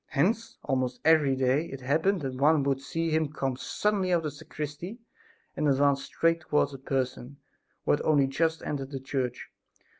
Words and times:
Hence 0.07 0.57
almost 0.63 0.99
every 1.05 1.35
day 1.35 1.65
it 1.67 1.79
happened 1.81 2.21
that 2.21 2.33
one 2.33 2.63
would 2.63 2.81
see 2.81 3.11
him 3.11 3.31
come 3.31 3.55
suddenly 3.55 4.11
out 4.11 4.17
of 4.17 4.23
the 4.23 4.31
sacristy 4.31 4.97
and 5.55 5.67
advance 5.67 6.03
straight 6.05 6.41
towards 6.41 6.73
a 6.73 6.79
person 6.79 7.37
who 7.85 7.91
had 7.91 8.01
only 8.01 8.25
just 8.25 8.63
entered 8.63 8.89
the 8.89 8.99
church. 8.99 9.51